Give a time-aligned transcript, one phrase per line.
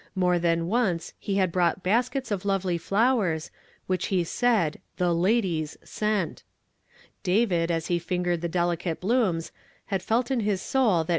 [0.15, 3.51] Mom tlijiii once ho hud hronght l)ii,sk»>(.s of h)vely lloweiu,
[3.85, 6.41] which lie said ''the ladies" sent.
[7.21, 9.51] David, as ho lin gered the delicate hloonis,
[9.85, 11.09] had felt in his soul that